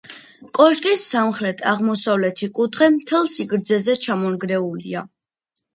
[0.59, 5.11] კოშკის სამხრეთ-აღმოსავლეთი კუთხე მთელ სიგრძეზე ჩამონგრეულია.